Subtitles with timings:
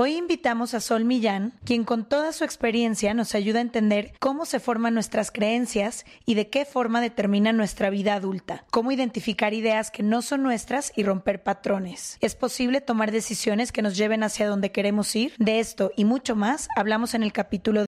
[0.00, 4.46] Hoy invitamos a Sol Millán, quien con toda su experiencia nos ayuda a entender cómo
[4.46, 9.90] se forman nuestras creencias y de qué forma determina nuestra vida adulta, cómo identificar ideas
[9.90, 12.16] que no son nuestras y romper patrones.
[12.20, 15.32] ¿Es posible tomar decisiones que nos lleven hacia donde queremos ir?
[15.40, 17.84] De esto y mucho más hablamos en el capítulo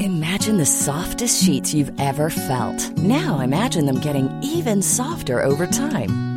[0.00, 2.96] Imagine the softest sheets you've ever felt.
[2.96, 6.29] Now imagine them getting even softer over time.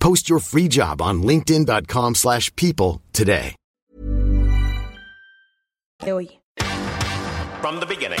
[0.00, 3.54] Post your free job on linkedin.com/people slash people today.
[7.60, 8.20] From the beginning.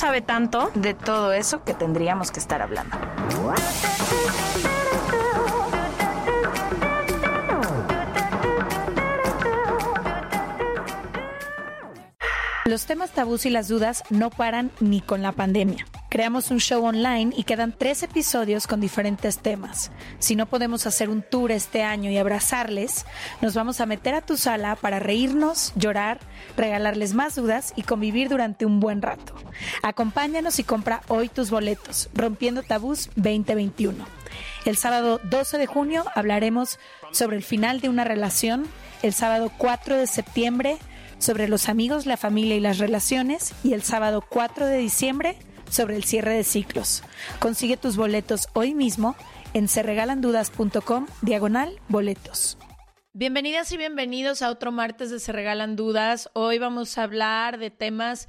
[0.00, 0.70] sabe tanto.
[0.74, 2.96] de todo eso que tendríamos que estar hablando.
[12.64, 15.84] Los temas tabús y las dudas no paran ni con la pandemia.
[16.10, 19.92] Creamos un show online y quedan tres episodios con diferentes temas.
[20.18, 23.06] Si no podemos hacer un tour este año y abrazarles,
[23.40, 26.18] nos vamos a meter a tu sala para reírnos, llorar,
[26.56, 29.34] regalarles más dudas y convivir durante un buen rato.
[29.84, 34.04] Acompáñanos y compra hoy tus boletos, Rompiendo Tabús 2021.
[34.64, 36.80] El sábado 12 de junio hablaremos
[37.12, 38.66] sobre el final de una relación.
[39.04, 40.78] El sábado 4 de septiembre
[41.20, 43.54] sobre los amigos, la familia y las relaciones.
[43.62, 45.36] Y el sábado 4 de diciembre
[45.70, 47.02] sobre el cierre de ciclos.
[47.38, 49.16] Consigue tus boletos hoy mismo
[49.54, 52.58] en serregalandudas.com diagonal boletos.
[53.12, 56.30] Bienvenidas y bienvenidos a otro martes de Se Regalan Dudas.
[56.32, 58.28] Hoy vamos a hablar de temas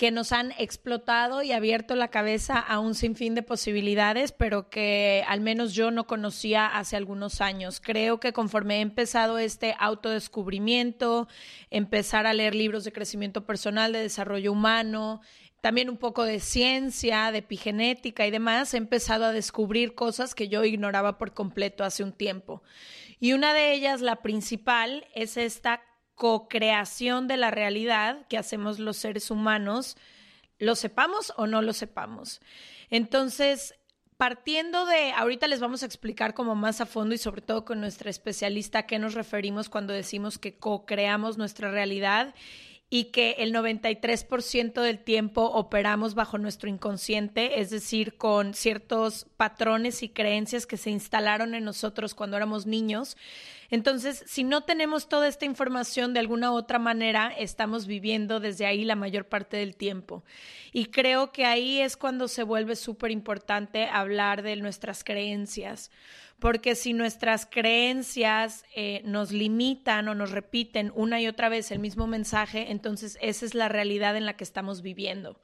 [0.00, 5.22] que nos han explotado y abierto la cabeza a un sinfín de posibilidades, pero que
[5.28, 7.80] al menos yo no conocía hace algunos años.
[7.80, 11.28] Creo que conforme he empezado este autodescubrimiento,
[11.68, 15.20] empezar a leer libros de crecimiento personal, de desarrollo humano,
[15.60, 20.48] también un poco de ciencia, de epigenética y demás, he empezado a descubrir cosas que
[20.48, 22.62] yo ignoraba por completo hace un tiempo.
[23.18, 25.82] Y una de ellas, la principal, es esta
[26.14, 29.96] co-creación de la realidad que hacemos los seres humanos,
[30.58, 32.40] lo sepamos o no lo sepamos.
[32.90, 33.74] Entonces,
[34.16, 37.80] partiendo de, ahorita les vamos a explicar como más a fondo y sobre todo con
[37.80, 42.34] nuestra especialista a qué nos referimos cuando decimos que co-creamos nuestra realidad
[42.92, 50.02] y que el 93% del tiempo operamos bajo nuestro inconsciente, es decir, con ciertos patrones
[50.02, 53.16] y creencias que se instalaron en nosotros cuando éramos niños.
[53.70, 58.84] Entonces, si no tenemos toda esta información de alguna otra manera, estamos viviendo desde ahí
[58.84, 60.24] la mayor parte del tiempo.
[60.72, 65.90] Y creo que ahí es cuando se vuelve súper importante hablar de nuestras creencias
[66.40, 71.78] porque si nuestras creencias eh, nos limitan o nos repiten una y otra vez el
[71.78, 75.38] mismo mensaje, entonces esa es la realidad en la que estamos viviendo.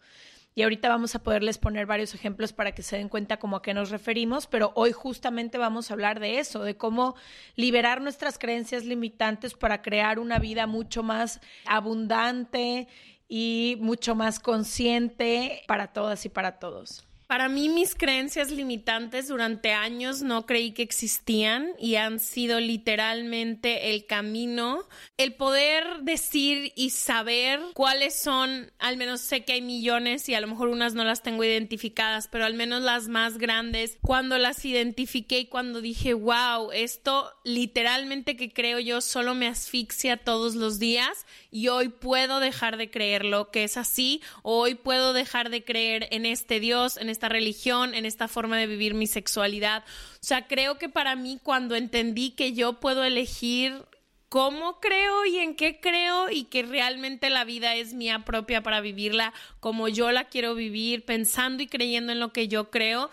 [0.59, 3.63] Y ahorita vamos a poderles poner varios ejemplos para que se den cuenta como a
[3.63, 7.15] qué nos referimos, pero hoy justamente vamos a hablar de eso, de cómo
[7.57, 12.89] liberar nuestras creencias limitantes para crear una vida mucho más abundante
[13.29, 17.06] y mucho más consciente para todas y para todos.
[17.27, 23.91] Para mí mis creencias limitantes durante años no creí que existían y han sido literalmente
[23.91, 24.87] el camino,
[25.17, 30.41] el poder decir y saber cuáles son, al menos sé que hay millones y a
[30.41, 34.65] lo mejor unas no las tengo identificadas, pero al menos las más grandes, cuando las
[34.65, 40.79] identifiqué y cuando dije, wow, esto literalmente que creo yo solo me asfixia todos los
[40.79, 46.07] días y hoy puedo dejar de creerlo, que es así, hoy puedo dejar de creer
[46.13, 49.85] en este Dios, en esta religión, en esta forma de vivir mi sexualidad.
[50.15, 53.85] O sea, creo que para mí cuando entendí que yo puedo elegir
[54.29, 58.81] cómo creo y en qué creo y que realmente la vida es mía propia para
[58.81, 63.11] vivirla como yo la quiero vivir, pensando y creyendo en lo que yo creo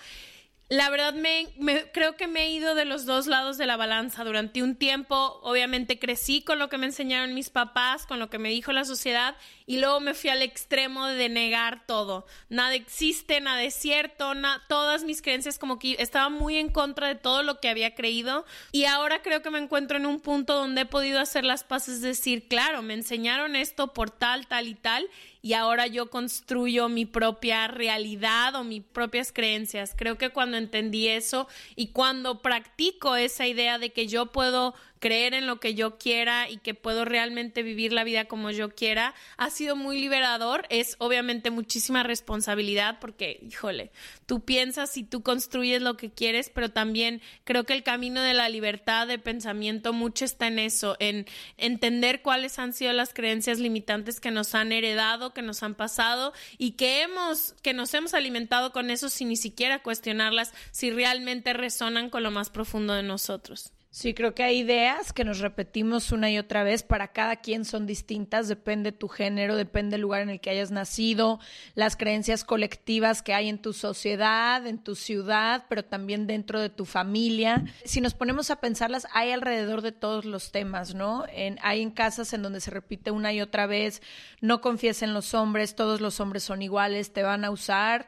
[0.70, 1.48] la verdad me,
[1.92, 5.40] creo que me he ido de los dos lados de la balanza durante un tiempo.
[5.44, 8.86] Obviamente crecí con lo que me enseñaron mis papás, con lo que me dijo la
[8.86, 12.26] sociedad y luego me fui al extremo de negar todo.
[12.50, 14.34] Nada existe, nada es cierto,
[14.68, 18.46] todas mis creencias como que estaba muy en contra de todo lo que había creído
[18.72, 22.02] y ahora creo que me encuentro en un punto donde he podido hacer las paces,
[22.02, 25.10] decir, claro, me enseñaron esto por tal, tal y tal
[25.44, 29.94] y ahora yo construyo mi propia realidad o mis propias creencias.
[29.94, 34.74] Creo que cuando entendí eso y cuando practico esa idea de que yo puedo
[35.04, 38.74] creer en lo que yo quiera y que puedo realmente vivir la vida como yo
[38.74, 40.66] quiera, ha sido muy liberador.
[40.70, 43.92] Es obviamente muchísima responsabilidad porque, híjole,
[44.26, 48.34] tú piensas y tú construyes lo que quieres, pero también creo que el camino de
[48.34, 51.26] la libertad de pensamiento mucho está en eso, en
[51.58, 56.32] entender cuáles han sido las creencias limitantes que nos han heredado, que nos han pasado
[56.58, 61.52] y que hemos, que nos hemos alimentado con eso sin ni siquiera cuestionarlas si realmente
[61.52, 63.74] resonan con lo más profundo de nosotros.
[63.94, 66.82] Sí, creo que hay ideas que nos repetimos una y otra vez.
[66.82, 70.72] Para cada quien son distintas, depende tu género, depende el lugar en el que hayas
[70.72, 71.40] nacido,
[71.76, 76.72] las creencias colectivas que hay en tu sociedad, en tu ciudad, pero también dentro de
[76.72, 77.66] tu familia.
[77.86, 81.26] Si nos ponemos a pensarlas, hay alrededor de todos los temas, ¿no?
[81.32, 84.02] En, hay en casas en donde se repite una y otra vez,
[84.42, 88.08] no confíes en los hombres, todos los hombres son iguales, te van a usar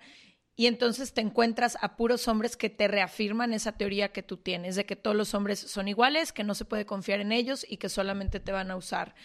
[0.55, 4.75] y entonces te encuentras a puros hombres que te reafirman esa teoría que tú tienes,
[4.75, 7.77] de que todos los hombres son iguales, que no se puede confiar en ellos y
[7.77, 9.15] que solamente te van a usar.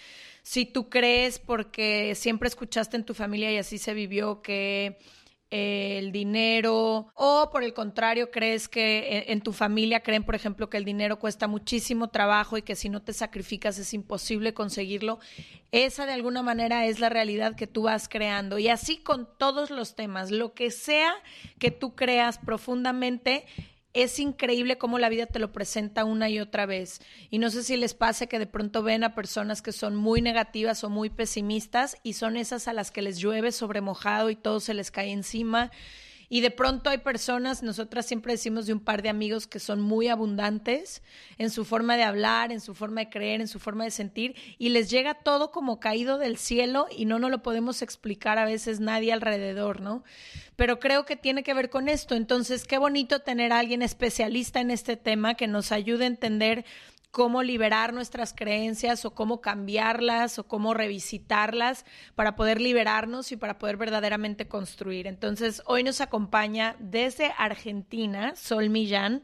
[0.43, 4.99] Si tú crees, porque siempre escuchaste en tu familia y así se vivió, que
[5.51, 10.77] el dinero o por el contrario crees que en, tu familia creen por ejemplo que
[10.77, 15.19] el dinero cuesta muchísimo trabajo y que si no te sacrificas es imposible conseguirlo
[15.73, 18.59] esa de alguna manera es la realidad que tú vas creando.
[18.59, 21.13] Y así con todos los temas lo que sea
[21.59, 23.47] que tú creas profundamente
[23.93, 27.01] es increíble cómo la vida te lo presenta una y otra vez.
[27.29, 30.23] Y no sé si les pase que de pronto ven a personas que son muy
[30.23, 34.37] negativas o muy pesimistas y son esas a las que les llueve sobre mojado y
[34.37, 35.71] todo se les cae encima
[36.33, 39.81] y de pronto hay personas, nosotras siempre decimos de un par de amigos que son
[39.81, 41.03] muy abundantes
[41.39, 44.37] en su forma de hablar, en su forma de creer, en su forma de sentir,
[44.57, 48.45] y les llega todo como caído del cielo y no nos lo podemos explicar a
[48.45, 50.05] veces nadie alrededor, ¿no?
[50.55, 52.15] Pero creo que tiene que ver con esto.
[52.15, 56.65] Entonces, qué bonito tener a alguien especialista en este tema que nos ayude a entender
[57.11, 61.85] cómo liberar nuestras creencias o cómo cambiarlas o cómo revisitarlas
[62.15, 65.07] para poder liberarnos y para poder verdaderamente construir.
[65.07, 69.23] Entonces, hoy nos acompaña desde Argentina Sol Millán.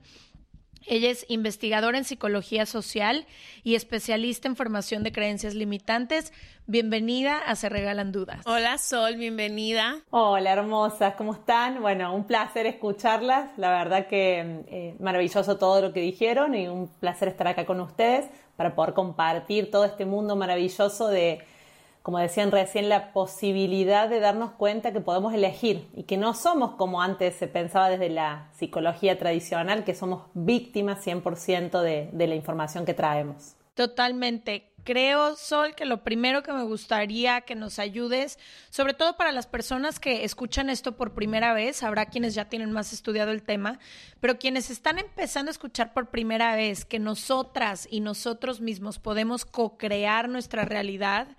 [0.87, 3.27] Ella es investigadora en psicología social
[3.65, 6.33] y especialista en formación de creencias limitantes.
[6.67, 8.47] Bienvenida a Se Regalan Dudas.
[8.47, 9.97] Hola Sol, bienvenida.
[10.11, 11.83] Hola hermosas, ¿cómo están?
[11.83, 13.51] Bueno, un placer escucharlas.
[13.57, 17.81] La verdad que eh, maravilloso todo lo que dijeron y un placer estar acá con
[17.81, 21.41] ustedes para poder compartir todo este mundo maravilloso de
[22.07, 26.77] como decían recién, la posibilidad de darnos cuenta que podemos elegir y que no somos
[26.77, 32.37] como antes se pensaba desde la psicología tradicional, que somos víctimas 100% de, de la
[32.37, 33.57] información que traemos.
[33.75, 38.39] Totalmente creo, Sol, que lo primero que me gustaría que nos ayudes,
[38.71, 42.71] sobre todo para las personas que escuchan esto por primera vez, habrá quienes ya tienen
[42.71, 43.81] más estudiado el tema,
[44.21, 49.45] pero quienes están empezando a escuchar por primera vez que nosotras y nosotros mismos podemos
[49.45, 51.37] co-crear nuestra realidad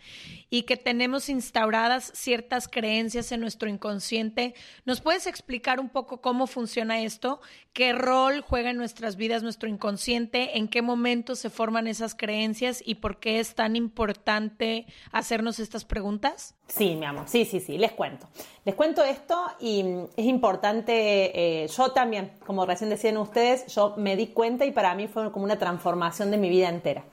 [0.49, 6.47] y que tenemos instauradas ciertas creencias en nuestro inconsciente, ¿nos puedes explicar un poco cómo
[6.47, 7.39] funciona esto?
[7.71, 10.57] ¿Qué rol juega en nuestras vidas nuestro inconsciente?
[10.57, 16.55] ¿En qué momento se forman esas creencias y por es tan importante hacernos estas preguntas?
[16.67, 18.27] Sí, mi amor, sí, sí, sí, les cuento.
[18.65, 24.15] Les cuento esto y es importante, eh, yo también, como recién decían ustedes, yo me
[24.15, 27.03] di cuenta y para mí fue como una transformación de mi vida entera.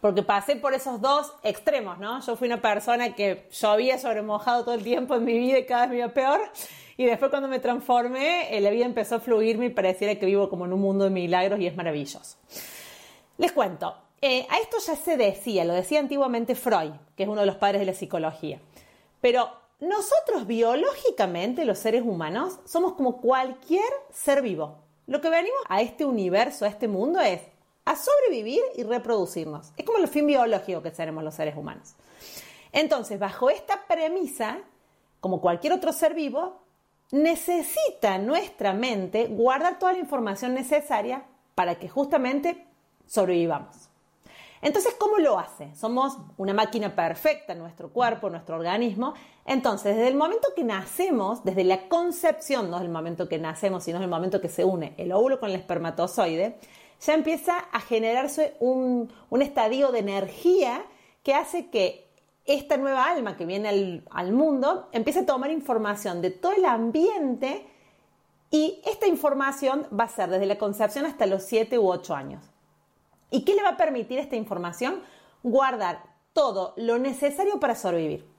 [0.00, 2.20] Porque pasé por esos dos extremos, ¿no?
[2.20, 5.64] Yo fui una persona que llovía sobre mojado todo el tiempo en mi vida y
[5.64, 6.40] cada vez me iba peor.
[6.96, 10.50] Y después cuando me transformé, eh, la vida empezó a fluirme y pareciera que vivo
[10.50, 12.36] como en un mundo de milagros y es maravilloso.
[13.38, 17.42] Les cuento, eh, a esto ya se decía, lo decía antiguamente Freud, que es uno
[17.42, 18.58] de los padres de la psicología.
[19.20, 19.50] Pero
[19.80, 24.78] nosotros biológicamente, los seres humanos, somos como cualquier ser vivo.
[25.06, 27.42] Lo que venimos a este universo, a este mundo, es
[27.84, 29.72] a sobrevivir y reproducirnos.
[29.76, 31.94] Es como el fin biológico que tenemos los seres humanos.
[32.72, 34.60] Entonces, bajo esta premisa,
[35.20, 36.62] como cualquier otro ser vivo,
[37.10, 42.66] necesita nuestra mente guardar toda la información necesaria para que justamente
[43.06, 43.90] sobrevivamos.
[44.64, 45.76] Entonces, ¿cómo lo hace?
[45.76, 49.12] Somos una máquina perfecta, nuestro cuerpo, nuestro organismo.
[49.44, 53.84] Entonces, desde el momento que nacemos, desde la concepción, no es el momento que nacemos,
[53.84, 56.58] sino el momento que se une el óvulo con el espermatozoide,
[56.98, 60.82] ya empieza a generarse un, estadio de energía
[61.22, 62.08] que hace que
[62.46, 66.64] esta nueva alma que viene al, al mundo empiece a tomar información de todo el
[66.64, 67.66] ambiente
[68.50, 72.53] y esta información va a ser desde la concepción hasta los 7 u 8 años.
[73.30, 75.02] ¿Y qué le va a permitir esta información?
[75.42, 76.02] Guardar
[76.32, 78.34] todo lo necesario para sobrevivir.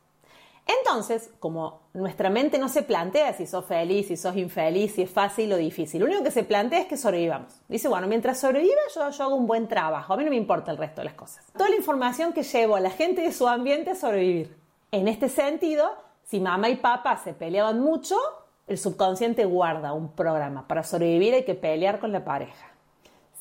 [0.67, 5.11] Entonces, como nuestra mente no se plantea si sos feliz, si sos infeliz, si es
[5.11, 7.61] fácil o difícil, lo único que se plantea es que sobrevivamos.
[7.67, 10.71] Dice, bueno, mientras sobreviva yo, yo hago un buen trabajo, a mí no me importa
[10.71, 11.45] el resto de las cosas.
[11.53, 14.57] Toda la información que llevo a la gente de su ambiente a sobrevivir.
[14.91, 15.91] En este sentido,
[16.23, 18.17] si mamá y papá se peleaban mucho,
[18.65, 20.67] el subconsciente guarda un programa.
[20.67, 22.74] Para sobrevivir hay que pelear con la pareja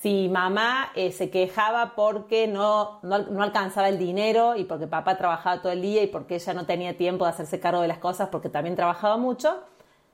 [0.05, 5.63] si mamá eh, se quejaba porque no, no, alcanzaba el dinero y porque papá trabajaba
[5.63, 8.29] todo el día y porque ella no tenía tiempo de hacerse cargo de las cosas
[8.29, 9.63] porque también trabajaba mucho,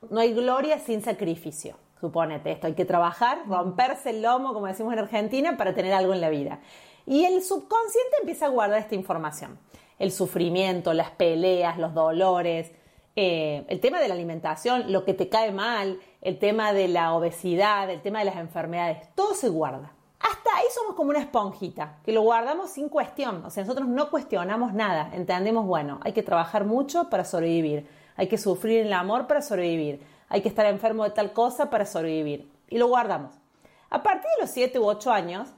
[0.09, 1.75] no hay gloria sin sacrificio.
[1.99, 6.13] Supónete esto, hay que trabajar, romperse el lomo, como decimos en Argentina, para tener algo
[6.13, 6.61] en la vida.
[7.05, 9.59] Y el subconsciente empieza a guardar esta información.
[9.99, 12.71] El sufrimiento, las peleas, los dolores,
[13.15, 17.13] eh, el tema de la alimentación, lo que te cae mal, el tema de la
[17.13, 19.93] obesidad, el tema de las enfermedades, todo se guarda.
[20.19, 23.43] Hasta ahí somos como una esponjita, que lo guardamos sin cuestión.
[23.43, 25.09] O sea, nosotros no cuestionamos nada.
[25.13, 27.87] Entendemos, bueno, hay que trabajar mucho para sobrevivir.
[28.15, 30.01] Hay que sufrir el amor para sobrevivir.
[30.29, 32.49] Hay que estar enfermo de tal cosa para sobrevivir.
[32.69, 33.33] Y lo guardamos.
[33.89, 35.49] A partir de los 7 u 8 años,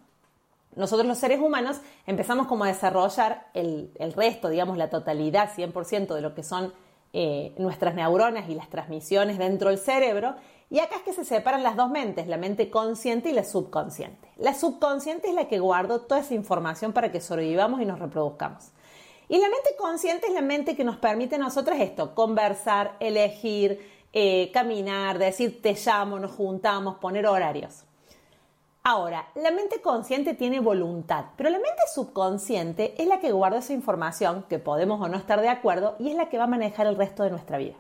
[0.76, 6.16] nosotros los seres humanos empezamos como a desarrollar el, el resto, digamos, la totalidad, 100%
[6.16, 6.74] de lo que son
[7.14, 10.36] eh, nuestras neuronas y las transmisiones dentro del cerebro.
[10.72, 14.28] Y acá es que se separan las dos mentes, la mente consciente y la subconsciente.
[14.38, 18.72] La subconsciente es la que guarda toda esa información para que sobrevivamos y nos reproduzcamos.
[19.30, 23.80] Y la mente consciente es la mente que nos permite a nosotros esto, conversar, elegir,
[24.12, 27.86] eh, caminar, decir te llamo, nos juntamos, poner horarios.
[28.86, 33.72] Ahora, la mente consciente tiene voluntad, pero la mente subconsciente es la que guarda esa
[33.72, 36.88] información, que podemos o no estar de acuerdo, y es la que va a manejar
[36.88, 37.76] el resto de nuestra vida.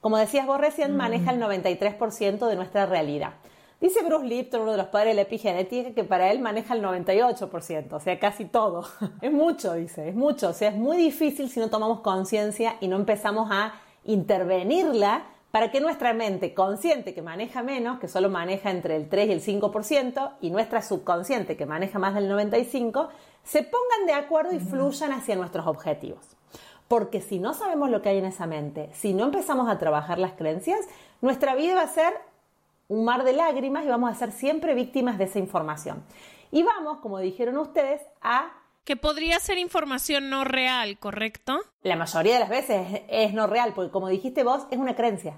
[0.00, 3.34] Como decías vos recién, maneja el 93% de nuestra realidad.
[3.82, 6.82] Dice Bruce Lipton, uno de los padres de la epigenética, que para él maneja el
[6.82, 8.86] 98%, o sea, casi todo.
[9.20, 10.48] es mucho, dice, es mucho.
[10.48, 13.74] O sea, es muy difícil si no tomamos conciencia y no empezamos a
[14.04, 19.28] intervenirla para que nuestra mente consciente que maneja menos, que solo maneja entre el 3
[19.28, 23.08] y el 5%, y nuestra subconsciente que maneja más del 95%,
[23.44, 26.36] se pongan de acuerdo y fluyan hacia nuestros objetivos.
[26.86, 30.18] Porque si no sabemos lo que hay en esa mente, si no empezamos a trabajar
[30.18, 30.80] las creencias,
[31.20, 32.14] nuestra vida va a ser
[32.88, 36.02] un mar de lágrimas y vamos a ser siempre víctimas de esa información.
[36.50, 38.52] Y vamos, como dijeron ustedes, a
[38.88, 41.60] que podría ser información no real, ¿correcto?
[41.82, 45.36] La mayoría de las veces es, no real, porque como dijiste vos, es una creencia.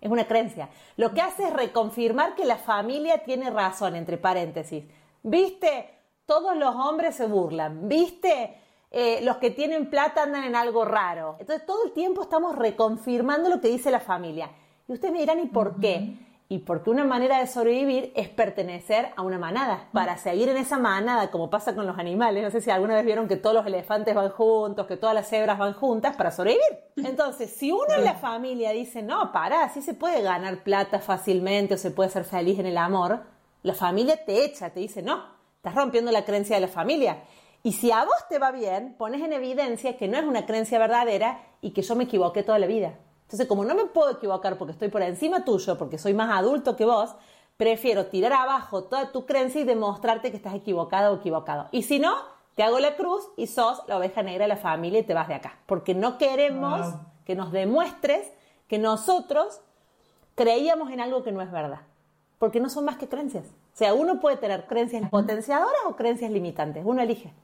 [0.00, 0.68] Es una creencia.
[0.96, 4.84] Lo que hace es reconfirmar que la familia tiene razón, entre paréntesis.
[5.22, 5.88] ¿Viste?
[6.26, 7.86] Todos los hombres se burlan.
[7.88, 8.56] ¿Viste?
[8.90, 11.36] Eh, los que tienen plata andan en algo raro.
[11.38, 14.50] Entonces todo el tiempo estamos reconfirmando lo que dice la familia.
[14.88, 16.16] Y ustedes me dirán, ¿y por qué?
[16.50, 20.78] Y porque una manera de sobrevivir es pertenecer a una manada, para seguir en esa
[20.78, 22.42] manada, como pasa con los animales.
[22.42, 25.28] No sé si alguna vez vieron que todos los elefantes van juntos, que todas las
[25.28, 26.64] cebras van juntas para sobrevivir.
[26.96, 31.74] Entonces, si uno en la familia dice, no, para, así se puede ganar plata fácilmente
[31.74, 33.24] o se puede ser feliz en el amor,
[33.62, 35.22] la familia te echa, te dice, no,
[35.56, 37.24] estás rompiendo la creencia de la familia.
[37.62, 40.78] Y si a vos te va bien, pones en evidencia que no es una creencia
[40.78, 42.94] verdadera y que yo me equivoqué toda la vida.
[43.28, 46.76] Entonces, como no me puedo equivocar porque estoy por encima tuyo, porque soy más adulto
[46.76, 47.14] que vos,
[47.58, 51.66] prefiero tirar abajo toda tu creencia y demostrarte que estás equivocado o equivocado.
[51.70, 52.16] Y si no,
[52.54, 55.28] te hago la cruz y sos la oveja negra de la familia y te vas
[55.28, 55.58] de acá.
[55.66, 56.94] Porque no queremos
[57.26, 58.32] que nos demuestres
[58.66, 59.60] que nosotros
[60.34, 61.80] creíamos en algo que no es verdad.
[62.38, 63.44] Porque no son más que creencias.
[63.44, 66.82] O sea, uno puede tener creencias potenciadoras o creencias limitantes.
[66.86, 67.34] Uno elige.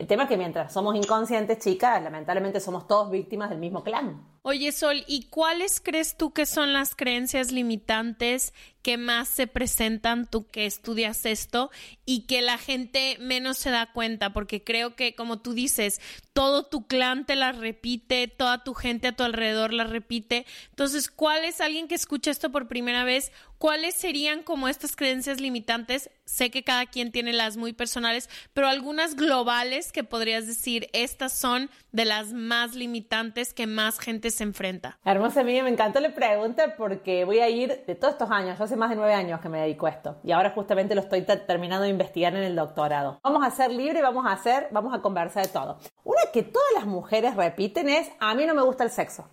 [0.00, 4.26] El tema es que mientras somos inconscientes, chicas, lamentablemente somos todos víctimas del mismo clan.
[4.40, 10.26] Oye, Sol, ¿y cuáles crees tú que son las creencias limitantes que más se presentan,
[10.26, 11.70] tú que estudias esto,
[12.04, 16.00] y que la gente menos se da cuenta, porque creo que, como tú dices,
[16.32, 20.46] todo tu clan te la repite, toda tu gente a tu alrededor la repite.
[20.70, 23.32] Entonces, ¿cuál es alguien que escucha esto por primera vez?
[23.58, 26.08] ¿Cuáles serían como estas creencias limitantes?
[26.24, 31.38] Sé que cada quien tiene las muy personales, pero algunas globales que podrías decir, estas
[31.38, 34.98] son de las más limitantes que más gente se enfrenta.
[35.04, 38.76] Hermosa mía, me encantó la pregunta porque voy a ir de todos estos años, hace
[38.76, 41.82] más de nueve años que me dedico a esto y ahora justamente lo estoy terminando
[41.82, 43.18] de investigar en el doctorado.
[43.24, 45.78] Vamos a ser libre, vamos a hacer, vamos a conversar de todo.
[46.04, 49.24] Una que todas las mujeres repiten es, a mí no me gusta el sexo.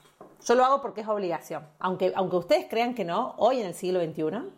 [0.44, 1.68] Yo lo hago porque es obligación.
[1.78, 4.52] Aunque, aunque ustedes crean que no, hoy en el siglo XXI,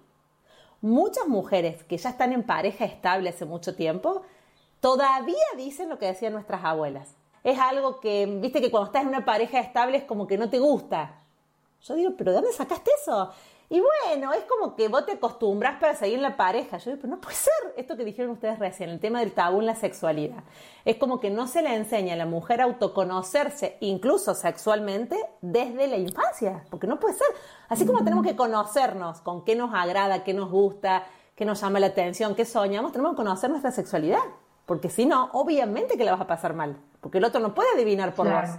[0.79, 4.21] muchas mujeres que ya están en pareja estable hace mucho tiempo,
[4.79, 7.17] todavía dicen lo que decían nuestras abuelas.
[7.43, 10.49] Es algo que, viste que cuando estás en una pareja estable es como que no
[10.49, 11.19] te gusta.
[11.81, 13.31] Yo digo, ¿pero de dónde sacaste eso?
[13.71, 16.77] Y bueno, es como que vos te acostumbras para seguir en la pareja.
[16.79, 19.59] Yo digo, pero no puede ser esto que dijeron ustedes recién, el tema del tabú
[19.59, 20.43] en la sexualidad.
[20.85, 25.87] Es como que no se le enseña a la mujer a autoconocerse, incluso sexualmente, desde
[25.87, 27.27] la infancia, porque no puede ser.
[27.67, 31.03] Así como tenemos que conocernos con qué nos agrada, qué nos gusta,
[31.35, 34.23] qué nos llama la atención, qué soñamos, tenemos que conocer nuestra sexualidad.
[34.65, 37.69] Porque si no, obviamente que la vas a pasar mal, porque el otro no puede
[37.75, 38.49] adivinar por vos.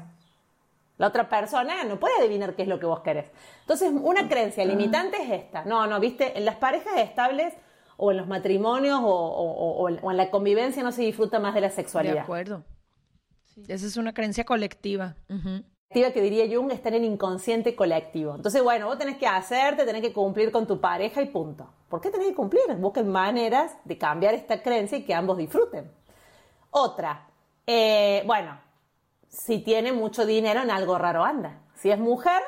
[1.00, 3.30] La otra persona no puede adivinar qué es lo que vos querés.
[3.62, 5.64] Entonces, una creencia limitante es esta.
[5.64, 7.54] No, no, viste, en las parejas estables
[7.96, 12.12] o en los matrimonios o, en la convivencia no se disfruta más de la sexualidad.
[12.12, 12.64] De acuerdo.
[13.66, 15.16] Esa es una creencia colectiva.
[15.26, 18.34] Colectiva que diría Jung está en el inconsciente colectivo.
[18.34, 21.66] Entonces, bueno, vos tenés que hacerte, tenés que cumplir con tu pareja y punto.
[21.88, 22.64] ¿Por qué tenés que cumplir?
[22.76, 25.90] Busquen maneras de cambiar esta creencia y que ambos disfruten.
[26.68, 27.26] Otra,
[27.66, 28.68] eh, bueno,
[29.30, 31.62] si tiene mucho dinero en algo raro anda.
[31.76, 32.42] Si es mujer,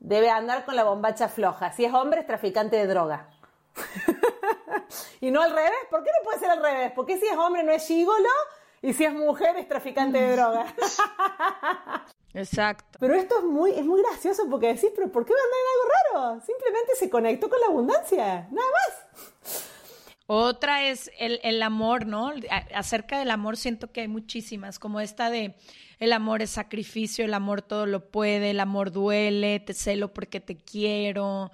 [0.00, 1.72] debe andar con la bombacha floja.
[1.72, 3.28] Si es hombre, es traficante de droga.
[5.20, 5.72] y no al revés.
[5.90, 6.92] ¿Por qué no puede ser al revés?
[6.96, 8.28] Porque si es hombre no es gigolo
[8.80, 10.66] y si es mujer es traficante de droga.
[12.34, 12.98] Exacto.
[12.98, 15.60] Pero esto es muy, es muy gracioso porque decís, pero ¿por qué va a andar
[15.60, 16.46] en algo raro?
[16.46, 19.03] Simplemente se conectó con la abundancia, nada más.
[20.26, 22.32] Otra es el, amor, ¿no?
[22.74, 25.54] Acerca del amor siento que hay muchísimas, como esta de
[25.98, 30.40] el amor es sacrificio, el amor todo lo puede, el amor duele, te celo porque
[30.40, 31.50] te quiero.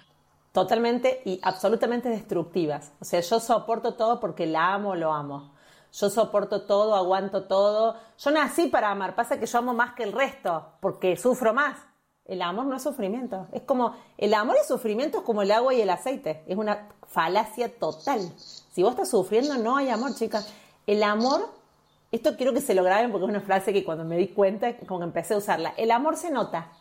[0.52, 2.92] Totalmente y absolutamente destructivas.
[3.00, 5.52] O sea, yo soporto todo porque la amo, lo amo.
[5.92, 7.96] Yo soporto todo, aguanto todo.
[8.18, 11.76] Yo nací para amar, pasa que yo amo más que el resto, porque sufro más.
[12.24, 13.48] El amor no es sufrimiento.
[13.52, 16.44] Es como, el amor y sufrimiento es como el agua y el aceite.
[16.46, 18.20] Es una falacia total.
[18.80, 20.48] Si vos estás sufriendo, no hay amor, chicas.
[20.86, 21.50] El amor,
[22.10, 24.74] esto quiero que se lo graben porque es una frase que cuando me di cuenta,
[24.86, 25.74] como que empecé a usarla.
[25.76, 26.72] El amor se nota.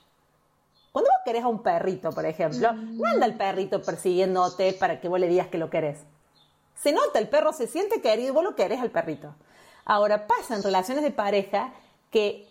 [0.94, 5.10] Cuando vos querés a un perrito, por ejemplo, no anda el perrito persiguiéndote para que
[5.10, 6.00] vos le digas que lo querés.
[6.74, 9.36] Se nota, el perro se siente querido y vos lo querés al perrito.
[9.84, 11.74] Ahora pasa en relaciones de pareja
[12.12, 12.48] que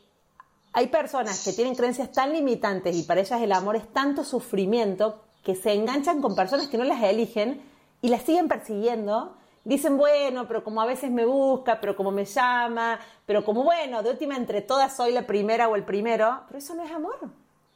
[0.75, 5.23] hay personas que tienen creencias tan limitantes y para ellas el amor es tanto sufrimiento
[5.43, 7.63] que se enganchan con personas que no las eligen
[8.03, 9.38] y la siguen persiguiendo.
[9.69, 14.03] Dicen, bueno, pero como a veces me busca, pero como me llama, pero como bueno,
[14.03, 17.19] de última entre todas soy la primera o el primero, pero eso no es amor.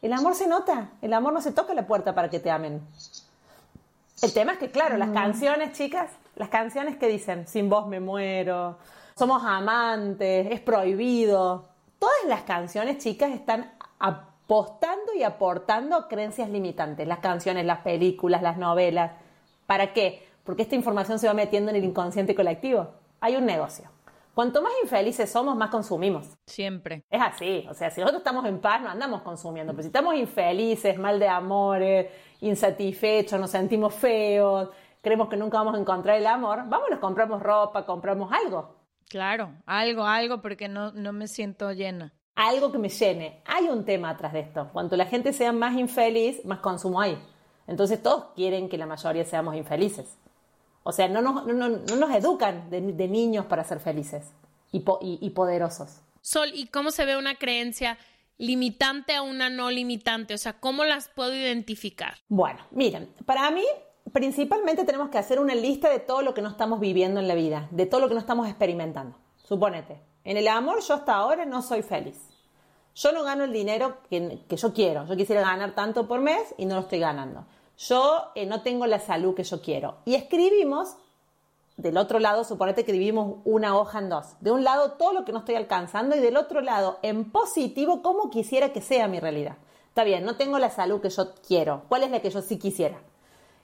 [0.00, 2.80] El amor se nota, el amor no se toca la puerta para que te amen.
[4.22, 5.12] El tema es que, claro, las mm.
[5.12, 8.78] canciones, chicas, las canciones que dicen, sin vos me muero,
[9.14, 11.66] somos amantes, es prohibido.
[11.98, 17.06] Todas las canciones, chicas, están apostando y aportando creencias limitantes.
[17.06, 19.12] Las canciones, las películas, las novelas.
[19.66, 20.31] ¿Para qué?
[20.44, 22.88] Porque esta información se va metiendo en el inconsciente colectivo.
[23.20, 23.88] Hay un negocio.
[24.34, 26.26] Cuanto más infelices somos, más consumimos.
[26.46, 27.04] Siempre.
[27.10, 27.66] Es así.
[27.68, 29.72] O sea, si nosotros estamos en paz, no andamos consumiendo.
[29.72, 32.06] Pero si estamos infelices, mal de amores,
[32.40, 34.70] insatisfechos, nos sentimos feos,
[35.02, 38.76] creemos que nunca vamos a encontrar el amor, vamos, nos compramos ropa, compramos algo.
[39.08, 42.14] Claro, algo, algo, porque no, no me siento llena.
[42.34, 43.42] Algo que me llene.
[43.44, 44.70] Hay un tema atrás de esto.
[44.72, 47.18] Cuanto la gente sea más infeliz, más consumo hay.
[47.66, 50.16] Entonces todos quieren que la mayoría seamos infelices.
[50.84, 54.24] O sea, no nos, no, nos educan de, niños para ser felices
[54.72, 56.00] y, y, poderosos.
[56.20, 57.98] Sol, ¿y cómo se ve una creencia
[58.38, 60.34] limitante a una no limitante?
[60.34, 62.14] O sea, ¿cómo las puedo identificar?
[62.28, 63.64] Bueno, miren, para mí
[64.12, 67.34] principalmente tenemos que hacer una lista de todo lo que no estamos viviendo en la
[67.34, 69.16] vida, de todo lo que no estamos experimentando.
[69.44, 72.18] Suponete, en el amor yo hasta ahora no soy feliz.
[72.94, 75.06] Yo no gano el dinero que, yo quiero.
[75.06, 77.46] Yo quisiera ganar tanto por mes y no lo estoy ganando.
[77.88, 79.96] Yo eh, no tengo la salud que yo quiero.
[80.04, 80.96] Y escribimos,
[81.76, 84.36] del otro lado, suponete que dividimos una hoja en dos.
[84.40, 88.02] De un lado todo lo que no estoy alcanzando y del otro lado, en positivo,
[88.02, 89.56] cómo quisiera que sea mi realidad.
[89.88, 91.82] Está bien, no tengo la salud que yo quiero.
[91.88, 92.98] ¿Cuál es la que yo sí quisiera?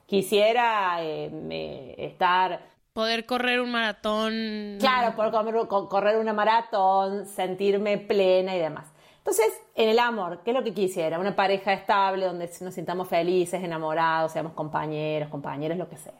[0.09, 2.61] quisiera eh, estar
[2.94, 4.78] poder correr un maratón.
[4.81, 8.88] Claro, poder correr una maratón, sentirme plena y demás.
[9.28, 11.18] Entonces, en el amor, ¿qué es lo que quisiera?
[11.18, 16.14] Una pareja estable donde nos sintamos felices, enamorados, seamos compañeros, compañeras, lo que sea.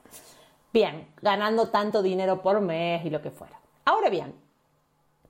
[0.75, 3.59] Bien, ganando tanto dinero por mes y lo que fuera.
[3.87, 4.35] Ahora bien,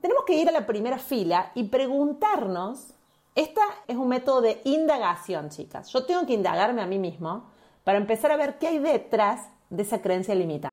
[0.01, 2.95] tenemos que ir a la primera fila y preguntarnos,
[3.37, 5.93] esta es un método de indagación, chicas.
[5.93, 7.45] Yo tengo que indagarme a mí mismo
[7.85, 10.73] para empezar a ver qué hay detrás de esa creencia limitada.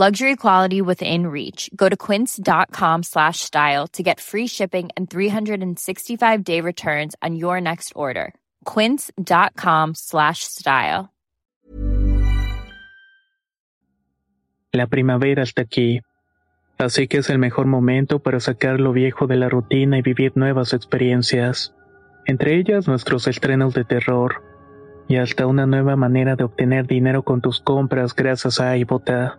[0.00, 1.68] Luxury quality within reach.
[1.76, 7.60] Go to quince.com slash style to get free shipping and 365 day returns on your
[7.60, 8.32] next order.
[8.64, 11.12] Quince.com slash style.
[14.72, 16.00] La primavera está aquí.
[16.78, 20.32] Así que es el mejor momento para sacar lo viejo de la rutina y vivir
[20.34, 21.74] nuevas experiencias.
[22.24, 24.42] Entre ellas nuestros estrenos de terror.
[25.08, 29.38] Y hasta una nueva manera de obtener dinero con tus compras gracias a iBota.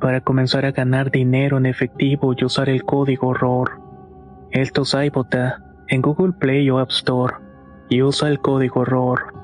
[0.00, 3.80] para comenzar a ganar dinero en efectivo y usar el código ROR.
[4.50, 7.34] Esto es iBota en Google Play o App Store
[7.88, 9.34] y usa el código ROR.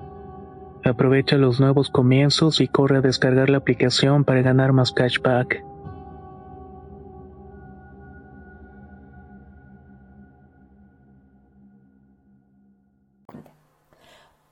[0.84, 5.62] Aprovecha los nuevos comienzos y corre a descargar la aplicación para ganar más cashback.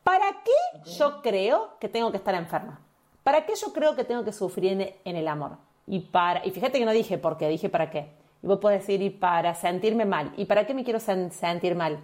[0.02, 2.80] ¿Para qué yo creo que tengo que estar enferma?
[3.22, 5.52] ¿Para qué yo creo que tengo que sufrir en el amor?
[5.86, 8.12] Y, para, y fíjate que no dije por qué, dije para qué.
[8.42, 10.32] Y vos podés decir, y para sentirme mal.
[10.36, 11.98] ¿Y para qué me quiero sentir mal?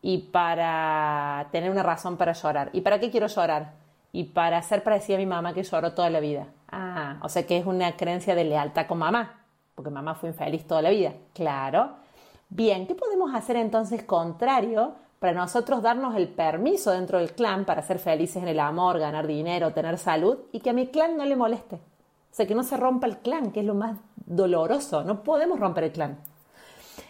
[0.00, 2.70] Y para tener una razón para llorar.
[2.72, 3.72] ¿Y para qué quiero llorar?
[4.12, 6.46] Y para ser parecida a mi mamá que lloró toda la vida.
[6.70, 10.66] Ah, o sea que es una creencia de lealtad con mamá, porque mamá fue infeliz
[10.66, 11.12] toda la vida.
[11.32, 11.96] Claro.
[12.48, 17.82] Bien, ¿qué podemos hacer entonces contrario para nosotros darnos el permiso dentro del clan para
[17.82, 21.24] ser felices en el amor, ganar dinero, tener salud y que a mi clan no
[21.24, 21.78] le moleste?
[22.32, 25.04] O sea, que no se rompa el clan, que es lo más doloroso.
[25.04, 26.18] No podemos romper el clan.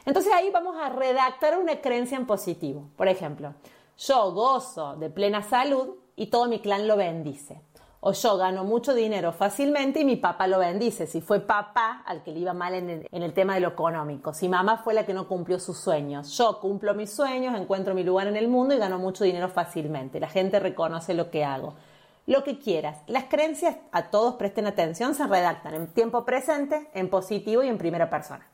[0.04, 2.88] Entonces ahí vamos a redactar una creencia en positivo.
[2.96, 3.54] Por ejemplo,
[3.96, 7.62] yo gozo de plena salud y todo mi clan lo bendice.
[8.00, 11.06] O yo gano mucho dinero fácilmente y mi papá lo bendice.
[11.06, 13.68] Si fue papá al que le iba mal en el, en el, tema de lo
[13.68, 14.34] económico.
[14.34, 16.36] Si mamá fue la que no cumplió sus sueños.
[16.36, 20.18] Yo cumplo mis sueños, encuentro mi lugar en el mundo y gano mucho dinero fácilmente.
[20.18, 21.74] La gente reconoce lo que hago
[22.26, 22.98] lo que quieras.
[23.06, 27.78] Las creencias, a todos presten atención, se redactan en tiempo presente, en positivo y en
[27.78, 28.46] primera persona.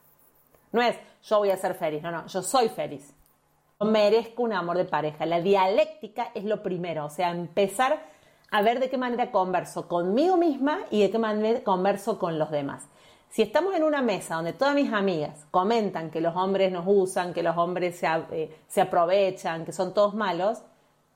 [0.72, 3.12] No es yo voy a ser feliz, no, no, yo soy feliz.
[3.80, 5.26] Yo merezco un amor de pareja.
[5.26, 8.02] La dialéctica es lo primero, o sea, empezar
[8.50, 12.50] a ver de qué manera converso conmigo misma y de qué manera converso con los
[12.50, 12.88] demás.
[13.30, 17.34] Si estamos en una mesa donde todas mis amigas comentan que los hombres nos usan,
[17.34, 20.62] que los hombres se, eh, se aprovechan, que son todos malos,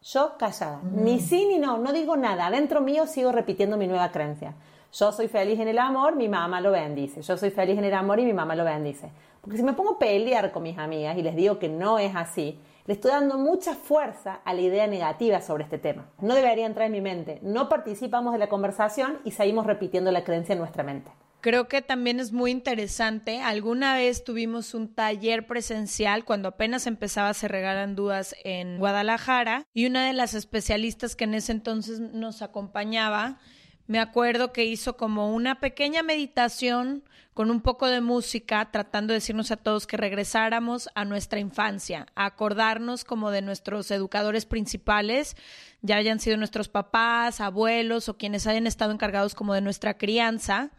[0.02, 2.46] yo callada, ni sí ni no, no digo nada.
[2.46, 4.54] Adentro mío sigo repitiendo mi nueva creencia.
[4.92, 7.22] Yo soy feliz en el amor, mi mamá lo bendice.
[7.22, 9.10] Yo soy feliz en el amor y mi mamá lo bendice.
[9.40, 12.14] Porque si me pongo a pelear con mis amigas y les digo que no es
[12.14, 16.10] así, le estoy dando mucha fuerza a la idea negativa sobre este tema.
[16.20, 17.38] No debería entrar en mi mente.
[17.42, 21.10] No participamos de la conversación y seguimos repitiendo la creencia en nuestra mente.
[21.42, 23.42] Creo que también es muy interesante.
[23.42, 29.84] Alguna vez tuvimos un taller presencial cuando apenas empezaba Se Regalan Dudas en Guadalajara y
[29.84, 33.40] una de las especialistas que en ese entonces nos acompañaba
[33.86, 37.02] me acuerdo que hizo como una pequeña meditación
[37.34, 42.06] con un poco de música, tratando de decirnos a todos que regresáramos a nuestra infancia,
[42.14, 45.36] a acordarnos como de nuestros educadores principales,
[45.80, 50.70] ya hayan sido nuestros papás, abuelos o quienes hayan estado encargados como de nuestra crianza.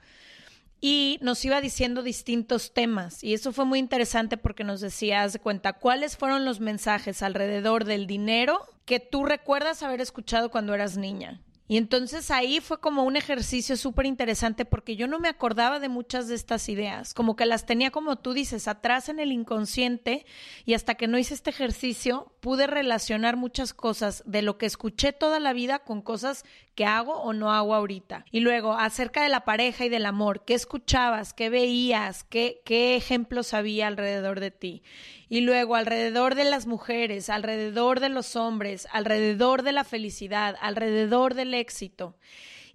[0.86, 3.24] Y nos iba diciendo distintos temas.
[3.24, 7.86] Y eso fue muy interesante porque nos decía, de cuenta, cuáles fueron los mensajes alrededor
[7.86, 13.04] del dinero que tú recuerdas haber escuchado cuando eras niña y entonces ahí fue como
[13.04, 17.36] un ejercicio súper interesante porque yo no me acordaba de muchas de estas ideas, como
[17.36, 20.26] que las tenía como tú dices, atrás en el inconsciente
[20.66, 25.14] y hasta que no hice este ejercicio pude relacionar muchas cosas de lo que escuché
[25.14, 26.44] toda la vida con cosas
[26.76, 28.26] que hago o no hago ahorita.
[28.32, 31.34] Y luego acerca de la pareja y del amor, ¿qué escuchabas?
[31.34, 32.26] ¿Qué veías?
[32.26, 34.84] ¿Qué, qué ejemplos había alrededor de ti?
[35.30, 41.34] y luego alrededor de las mujeres, alrededor de los hombres, alrededor de la felicidad, alrededor
[41.34, 42.16] del éxito.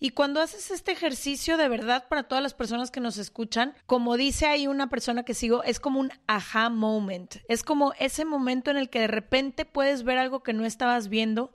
[0.00, 4.16] Y cuando haces este ejercicio de verdad para todas las personas que nos escuchan, como
[4.16, 7.36] dice ahí una persona que sigo, es como un aha moment.
[7.48, 11.08] Es como ese momento en el que de repente puedes ver algo que no estabas
[11.08, 11.52] viendo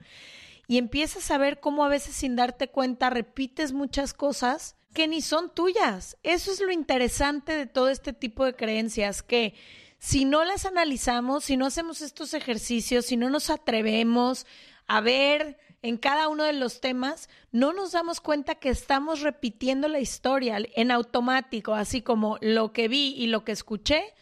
[0.67, 5.21] y empiezas a ver cómo a veces sin darte cuenta repites muchas cosas que ni
[5.21, 6.17] son tuyas.
[6.23, 9.55] Eso es lo interesante de todo este tipo de creencias que
[9.99, 14.45] si no las analizamos, si no hacemos estos ejercicios, si no nos atrevemos
[14.85, 19.87] a ver en cada uno de los temas, no nos damos cuenta que estamos repitiendo
[19.87, 24.15] la historia en automático, así como lo que vi y lo que escuché,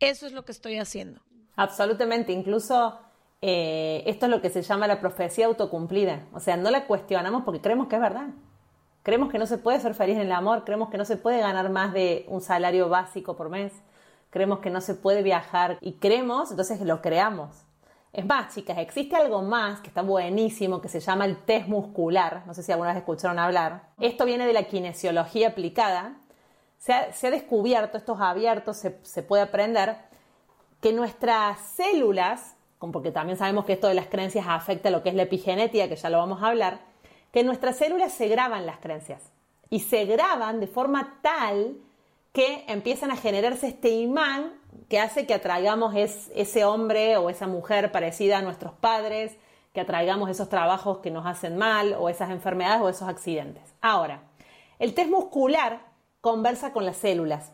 [0.00, 1.20] eso es lo que estoy haciendo.
[1.54, 2.98] Absolutamente, incluso
[3.40, 7.44] eh, esto es lo que se llama la profecía autocumplida, o sea, no la cuestionamos
[7.44, 8.30] porque creemos que es verdad.
[9.04, 11.40] Creemos que no se puede ser feliz en el amor, creemos que no se puede
[11.40, 13.72] ganar más de un salario básico por mes
[14.32, 17.50] creemos que no se puede viajar y creemos, entonces lo creamos.
[18.12, 22.42] Es más, chicas, existe algo más que está buenísimo que se llama el test muscular.
[22.46, 23.88] No sé si alguna vez escucharon hablar.
[24.00, 26.16] Esto viene de la kinesiología aplicada.
[26.78, 29.96] Se ha, descubierto, estos abiertos, se, se puede aprender,
[30.82, 35.08] que nuestras células, porque también sabemos que esto de las creencias afecta a lo que
[35.08, 36.80] es la epigenética, que ya lo vamos a hablar,
[37.32, 39.32] que nuestras células se graban las creencias.
[39.70, 41.76] Y se graban de forma tal
[42.32, 44.52] que empiezan a generarse este imán
[44.88, 49.36] que hace que atraigamos ese hombre o esa mujer parecida a nuestros padres,
[49.72, 53.62] que atraigamos esos trabajos que nos hacen mal o esas enfermedades o esos accidentes.
[53.80, 54.22] Ahora,
[54.78, 55.80] el test muscular
[56.20, 57.52] conversa con las células.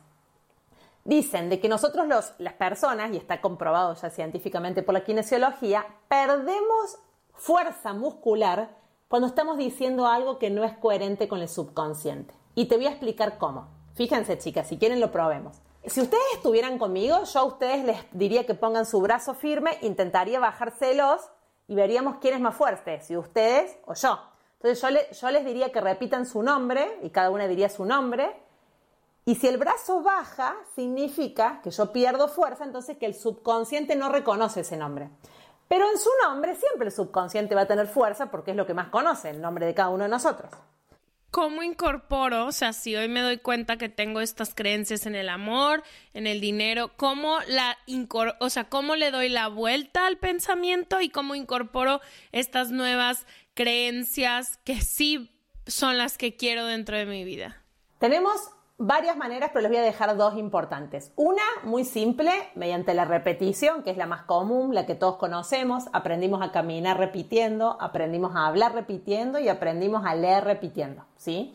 [1.05, 5.87] Dicen de que nosotros los, las personas, y está comprobado ya científicamente por la kinesiología,
[6.09, 6.99] perdemos
[7.35, 8.71] fuerza muscular
[9.09, 12.35] cuando estamos diciendo algo que no es coherente con el subconsciente.
[12.55, 13.69] Y te voy a explicar cómo.
[13.95, 15.63] Fíjense, chicas, si quieren lo probemos.
[15.87, 20.41] Si ustedes estuvieran conmigo, yo a ustedes les diría que pongan su brazo firme, intentaría
[20.41, 21.31] bajárselos
[21.67, 24.19] y veríamos quién es más fuerte, si ustedes o yo.
[24.61, 24.89] Entonces yo,
[25.21, 28.35] yo les diría que repitan su nombre y cada una diría su nombre.
[29.25, 34.09] Y si el brazo baja, significa que yo pierdo fuerza, entonces que el subconsciente no
[34.09, 35.11] reconoce ese nombre.
[35.69, 38.75] Pero en su nombre siempre el subconsciente va a tener fuerza porque es lo que
[38.75, 40.51] más conoce, el nombre de cada uno de nosotros.
[41.39, 42.47] ¿Cómo incorporo?
[42.47, 46.27] O sea, si hoy me doy cuenta que tengo estas creencias en el amor, en
[46.27, 47.79] el dinero, ¿cómo la
[48.41, 52.01] o sea, cómo le doy la vuelta al pensamiento y cómo incorporo
[52.33, 53.25] estas nuevas
[53.55, 55.31] creencias que sí
[55.69, 57.63] son las que quiero dentro de mi vida?
[58.01, 58.41] Tenemos
[58.79, 61.13] varias maneras, pero les voy a dejar dos importantes.
[61.17, 65.85] Una, muy simple, mediante la repetición, que es la más común, la que todos conocemos.
[65.93, 71.53] Aprendimos a caminar repitiendo, aprendimos a hablar repitiendo y aprendimos a leer repitiendo, ¿sí?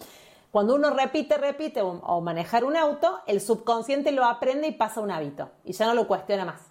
[0.52, 5.10] Cuando uno repite, repite o, manejar un auto, el subconsciente lo aprende y pasa un
[5.10, 6.62] hábito y ya no lo cuestiona más.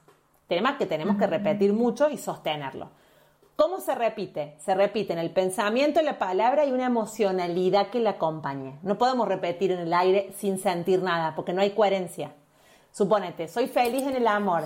[0.47, 2.91] Tema que tenemos que repetir mucho y sostenerlo.
[3.57, 4.57] ¿Cómo se repite?
[4.59, 8.79] Se repite en el pensamiento, en la palabra y una emocionalidad que la acompañe.
[8.83, 12.33] No podemos repetir en el aire sin sentir nada, porque no hay coherencia.
[12.93, 14.65] Supónete, soy feliz en el amor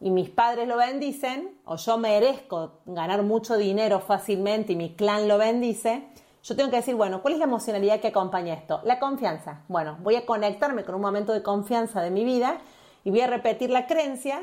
[0.00, 5.26] y mis padres lo bendicen, o yo merezco ganar mucho dinero fácilmente y mi clan
[5.26, 6.08] lo bendice,
[6.44, 8.80] yo tengo que decir, bueno, ¿cuál es la emocionalidad que acompaña esto?
[8.84, 9.62] La confianza.
[9.68, 12.58] Bueno, voy a conectarme con un momento de confianza de mi vida
[13.04, 14.42] y voy a repetir la creencia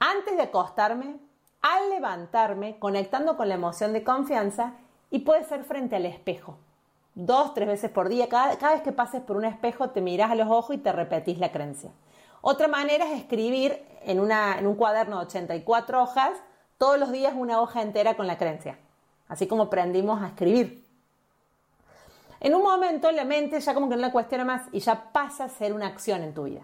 [0.00, 1.16] antes de acostarme,
[1.64, 4.74] al levantarme, conectando con la emoción de confianza
[5.10, 6.58] y puede ser frente al espejo.
[7.14, 8.28] dos, tres veces por día.
[8.28, 11.38] Cada, vez que pases por un espejo te miras a los ojos y te repetís
[11.38, 11.90] la creencia.
[12.42, 16.32] Otra manera es escribir en, en un cuaderno de 84 hojas
[16.76, 18.78] todos los días una hoja entera con la creencia.
[19.28, 20.84] Así como aprendimos a escribir.
[22.40, 25.44] En un momento la mente ya como que no la cuestiona más y ya pasa
[25.44, 26.60] a ser una acción en tu vida.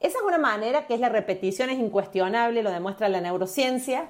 [0.00, 4.08] Esa es una manera que es la repetición, es incuestionable, lo demuestra la neurociencia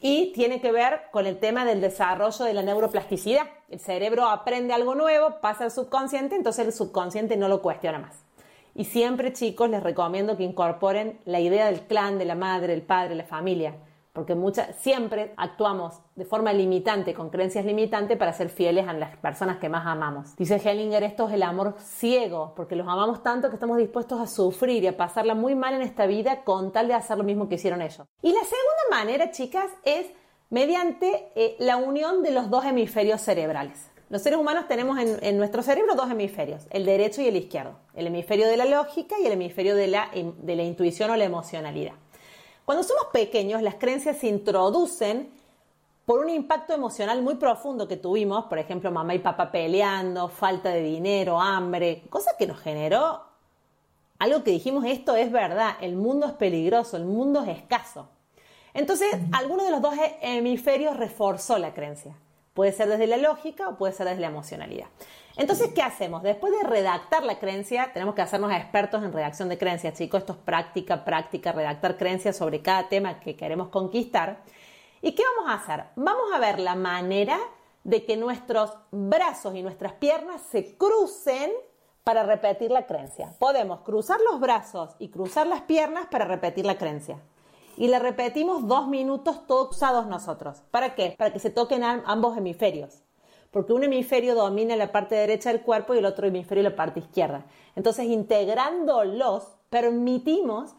[0.00, 3.46] y tiene que ver con el tema del desarrollo de la neuroplasticidad.
[3.68, 8.24] El cerebro aprende algo nuevo, pasa al subconsciente, entonces el subconsciente no lo cuestiona más.
[8.74, 12.82] Y siempre chicos les recomiendo que incorporen la idea del clan, de la madre, el
[12.82, 13.74] padre, la familia
[14.16, 14.34] porque
[14.78, 19.68] siempre actuamos de forma limitante, con creencias limitantes, para ser fieles a las personas que
[19.68, 20.34] más amamos.
[20.36, 24.26] Dice Hellinger, esto es el amor ciego, porque los amamos tanto que estamos dispuestos a
[24.26, 27.46] sufrir y a pasarla muy mal en esta vida con tal de hacer lo mismo
[27.46, 28.06] que hicieron ellos.
[28.22, 30.06] Y la segunda manera, chicas, es
[30.48, 33.90] mediante eh, la unión de los dos hemisferios cerebrales.
[34.08, 37.80] Los seres humanos tenemos en, en, nuestro cerebro dos hemisferios, el derecho y el izquierdo,
[37.92, 41.24] el hemisferio de la lógica y el hemisferio de la, de la intuición o la
[41.24, 41.94] emocionalidad.
[42.66, 45.30] Cuando somos pequeños, las creencias se introducen
[46.04, 50.68] por un impacto emocional muy profundo que tuvimos, por ejemplo, mamá y papá peleando, falta
[50.68, 53.22] de dinero, hambre, cosa que nos generó
[54.18, 58.08] algo que dijimos, esto es verdad, el mundo es peligroso, el mundo es escaso.
[58.74, 62.14] Entonces, alguno de los dos hemisferios reforzó la creencia.
[62.52, 64.86] Puede ser desde la lógica o puede ser desde la emocionalidad.
[65.36, 66.22] Entonces, ¿qué hacemos?
[66.22, 70.20] Después de redactar la creencia, tenemos que hacernos expertos en redacción de creencias, chicos.
[70.20, 74.42] Esto es práctica, práctica, redactar creencias sobre cada tema que queremos conquistar.
[75.02, 75.84] ¿Y qué vamos a hacer?
[75.96, 77.38] Vamos a ver la manera
[77.84, 81.52] de que nuestros brazos y nuestras piernas se crucen
[82.02, 83.34] para repetir la creencia.
[83.38, 87.20] Podemos cruzar los brazos y cruzar las piernas para repetir la creencia.
[87.76, 90.62] Y la repetimos dos minutos todos usados nosotros.
[90.70, 91.14] ¿Para qué?
[91.18, 93.02] Para que se toquen ambos hemisferios
[93.56, 97.00] porque un hemisferio domina la parte derecha del cuerpo y el otro hemisferio la parte
[97.00, 97.46] izquierda.
[97.74, 100.74] Entonces, integrándolos, permitimos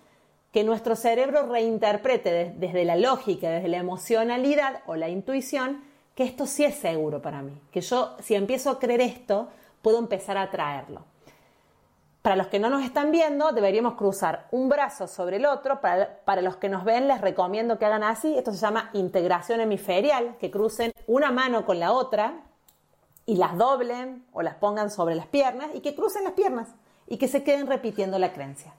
[0.52, 5.82] que nuestro cerebro reinterprete desde la lógica, desde la emocionalidad o la intuición,
[6.14, 9.48] que esto sí es seguro para mí, que yo si empiezo a creer esto,
[9.82, 11.04] puedo empezar a traerlo.
[12.22, 15.82] Para los que no nos están viendo, deberíamos cruzar un brazo sobre el otro.
[15.82, 18.38] Para, para, los que nos ven, les recomiendo que hagan así.
[18.38, 22.44] Esto se llama integración hemisferial, que crucen una mano con la otra,
[23.28, 26.70] y las doblen o las pongan sobre las piernas y que crucen las piernas
[27.08, 28.74] y que se queden repitiendo la creencia.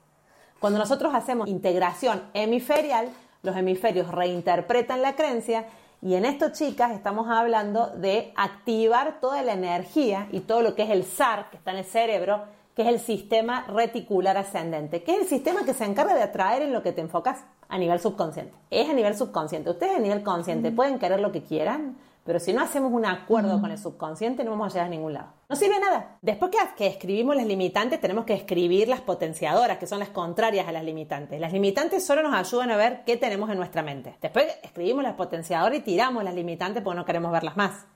[0.59, 3.11] Cuando nosotros hacemos integración hemisferial,
[3.43, 5.67] los hemisferios reinterpretan la creencia
[6.01, 10.85] y en esto, chicas, estamos hablando de activar toda la energía y todo lo que
[10.85, 15.13] es el SAR, que está en el cerebro, que es el sistema reticular ascendente, que
[15.13, 17.99] es el sistema que se encarga de atraer en lo que te enfocas a nivel
[17.99, 18.55] subconsciente.
[18.71, 19.71] Es a nivel subconsciente.
[19.71, 21.97] Ustedes a nivel consciente pueden querer lo que quieran,
[22.29, 25.15] pero si no hacemos un acuerdo con el subconsciente, no vamos a llegar a ningún
[25.15, 25.29] lado.
[25.49, 26.19] No sirve nada.
[26.21, 30.73] Después que, escribimos las limitantes, tenemos que escribir las potenciadoras, que son las contrarias a
[30.73, 31.41] las limitantes.
[31.41, 34.15] Las limitantes solo nos ayudan a ver qué tenemos en nuestra mente.
[34.21, 37.87] Después escribimos las potenciadoras y tiramos las limitantes porque no queremos verlas más.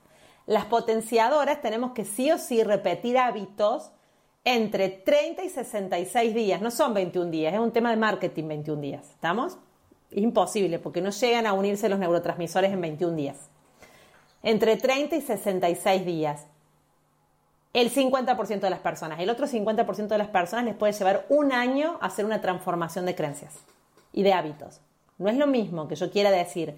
[0.47, 3.91] Las potenciadoras tenemos que sí o sí repetir hábitos
[4.45, 6.59] entre 30 y 66 días.
[6.59, 9.11] No son 21 días, es un tema de marketing 21 días.
[9.11, 9.59] ¿Estamos?
[10.09, 13.52] Es imposible porque no llegan a unirse los neurotransmisores en 21 días
[14.43, 16.45] entre 30 y 66 días.
[17.73, 19.19] El 50% de las personas.
[19.19, 23.15] El otro 50% de las personas les puede llevar un año hacer una transformación de
[23.15, 23.55] creencias
[24.11, 24.81] y de hábitos.
[25.17, 26.75] No es lo mismo que yo quiera decir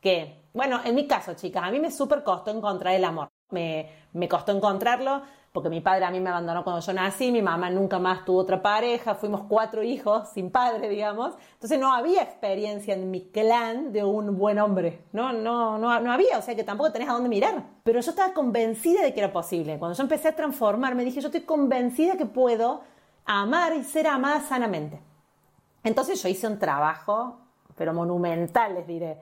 [0.00, 3.28] que, bueno, en mi caso, chicas, a mí me súper costó encontrar el amor.
[3.50, 7.70] Me, costó encontrarlo porque mi padre a mí me abandonó cuando yo nací, mi mamá
[7.70, 11.34] nunca más tuvo otra pareja, fuimos cuatro hijos sin padre, digamos.
[11.54, 15.02] Entonces no había experiencia en mi clan de un buen hombre.
[15.12, 17.64] No, no, no, no había, o sea que tampoco tenés a dónde mirar.
[17.82, 19.78] Pero yo estaba convencida de que era posible.
[19.78, 22.82] Cuando yo empecé a transformarme, dije, yo estoy convencida que puedo
[23.24, 25.00] amar y ser amada sanamente.
[25.82, 27.38] Entonces yo hice un trabajo,
[27.74, 29.18] pero monumental, les diré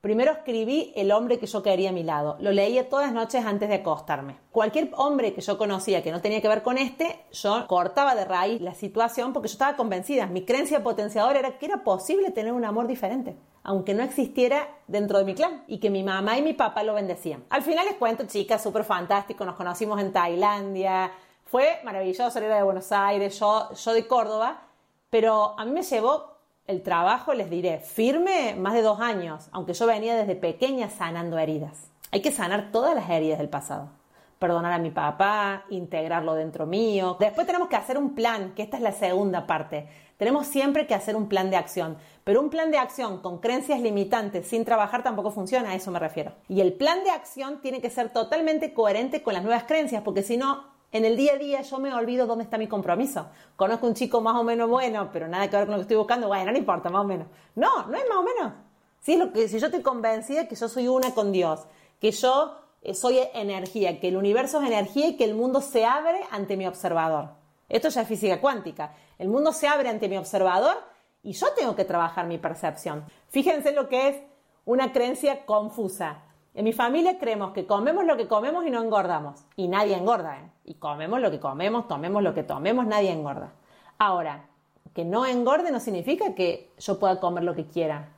[0.00, 2.38] Primero escribí El hombre que yo quería a mi lado.
[2.40, 4.38] Lo leía todas las noches antes de acostarme.
[4.50, 8.24] Cualquier hombre que yo conocía que no tenía que ver con este, yo cortaba de
[8.24, 10.24] raíz la situación porque yo estaba convencida.
[10.24, 15.18] Mi creencia potenciadora era que era posible tener un amor diferente, aunque no existiera dentro
[15.18, 17.44] de mi clan y que mi mamá y mi papá lo bendecían.
[17.50, 19.44] Al final les cuento, chicas, súper fantástico.
[19.44, 21.12] Nos conocimos en Tailandia.
[21.44, 24.62] Fue maravilloso, era de Buenos Aires, yo, yo de Córdoba,
[25.10, 29.74] pero a mí me llevó el trabajo, les diré, firme más de dos años, aunque
[29.74, 31.90] yo venía desde pequeña sanando heridas.
[32.12, 33.90] Hay que sanar todas las heridas del pasado.
[34.38, 37.16] Perdonar a mi papá, integrarlo dentro mío.
[37.20, 39.88] Después tenemos que hacer un plan, que esta es la segunda parte.
[40.16, 43.80] Tenemos siempre que hacer un plan de acción, pero un plan de acción con creencias
[43.80, 46.32] limitantes sin trabajar tampoco funciona, a eso me refiero.
[46.48, 50.22] Y el plan de acción tiene que ser totalmente coherente con las nuevas creencias, porque
[50.22, 53.28] si no, En el día a día yo me olvido dónde está mi compromiso.
[53.54, 55.96] Conozco un chico más o menos bueno, pero nada que ver con lo que estoy
[55.96, 56.26] buscando.
[56.26, 57.28] Bueno, no importa, más o menos.
[57.54, 58.52] No, no es más o menos.
[59.00, 61.60] Si, es lo que, si yo estoy convencida que yo soy una con Dios,
[62.00, 65.84] que yo eh, soy energía, que el universo es energía y que el mundo se
[65.84, 67.30] abre ante mi observador.
[67.68, 68.94] Esto ya es física cuántica.
[69.16, 70.76] El mundo se abre ante mi observador
[71.22, 73.04] y yo tengo que trabajar mi percepción.
[73.28, 74.16] Fíjense lo que es
[74.64, 76.22] una creencia confusa.
[76.52, 79.44] En mi familia creemos que comemos lo que comemos y no engordamos.
[79.56, 80.38] Y nadie engorda.
[80.38, 80.50] ¿eh?
[80.64, 83.52] Y comemos lo que comemos, tomemos lo que tomemos, nadie engorda.
[83.98, 84.46] Ahora,
[84.94, 88.08] que no engorde no significa que yo pueda comer lo que quiera.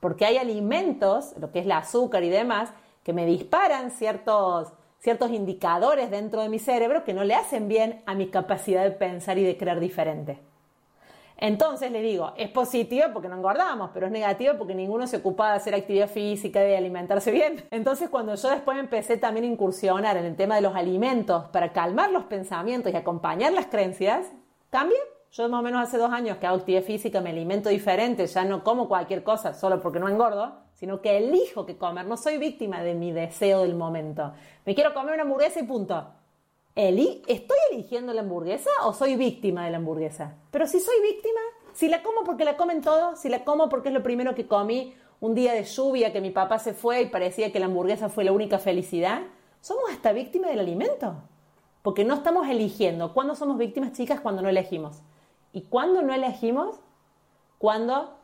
[0.00, 2.72] Porque hay alimentos, lo que es el azúcar y demás,
[3.04, 8.02] que me disparan ciertos, ciertos indicadores dentro de mi cerebro que no le hacen bien
[8.06, 10.40] a mi capacidad de pensar y de creer diferente.
[11.38, 15.50] Entonces le digo, es positivo porque no engordamos, pero es negativo porque ninguno se ocupa
[15.50, 17.64] de hacer actividad física, de alimentarse bien.
[17.70, 21.72] Entonces cuando yo después empecé también a incursionar en el tema de los alimentos para
[21.72, 24.26] calmar los pensamientos y acompañar las creencias,
[24.70, 24.98] cambié.
[25.32, 28.44] Yo más o menos hace dos años que hago actividad física, me alimento diferente, ya
[28.44, 32.06] no como cualquier cosa solo porque no engordo, sino que elijo que comer.
[32.06, 34.32] No soy víctima de mi deseo del momento.
[34.64, 36.06] Me quiero comer una hamburguesa y punto.
[36.76, 40.34] ¿Estoy eligiendo la hamburguesa o soy víctima de la hamburguesa?
[40.50, 41.40] Pero si soy víctima,
[41.72, 44.46] si la como porque la comen todos, si la como porque es lo primero que
[44.46, 48.10] comí un día de lluvia que mi papá se fue y parecía que la hamburguesa
[48.10, 49.22] fue la única felicidad,
[49.62, 51.16] somos hasta víctimas del alimento.
[51.80, 53.14] Porque no estamos eligiendo.
[53.14, 54.20] ¿Cuándo somos víctimas, chicas?
[54.20, 55.00] Cuando no elegimos.
[55.54, 56.76] ¿Y cuándo no elegimos?
[57.56, 58.18] Cuando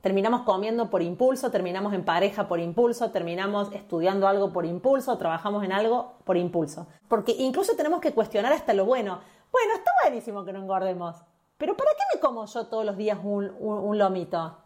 [0.00, 5.64] terminamos comiendo por impulso, terminamos en pareja por impulso, terminamos estudiando algo por impulso, trabajamos
[5.64, 6.86] en algo por impulso.
[7.08, 9.20] Porque incluso tenemos que cuestionar hasta lo bueno.
[9.50, 11.16] Bueno, está buenísimo que no engordemos,
[11.56, 14.56] pero ¿para qué me como yo todos los días un, lomito?